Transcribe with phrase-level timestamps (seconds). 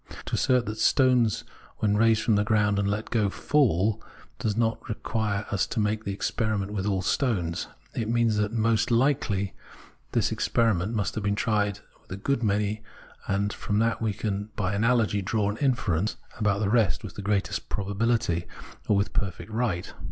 [0.25, 1.43] To assert that stones
[1.77, 4.01] when raised from the ground and let go, fall,
[4.39, 7.67] does not at all require us to make the experi ment with aU stones.
[7.93, 12.81] It means most likely that this experiment must have been tried with a good many,
[13.27, 17.21] and from that we can by analogy draw an inference about the rest with the
[17.21, 18.47] greatest probabihty,
[18.87, 19.93] or with perfect right.